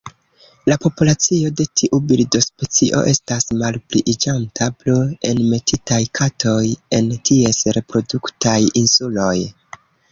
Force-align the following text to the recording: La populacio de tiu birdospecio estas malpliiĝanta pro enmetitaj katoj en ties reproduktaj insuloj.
La 0.71 0.75
populacio 0.85 1.51
de 1.59 1.65
tiu 1.81 1.99
birdospecio 2.11 3.03
estas 3.11 3.47
malpliiĝanta 3.59 4.71
pro 4.81 4.97
enmetitaj 5.33 6.01
katoj 6.23 6.59
en 7.01 7.15
ties 7.31 7.65
reproduktaj 7.81 8.61
insuloj. 8.85 9.39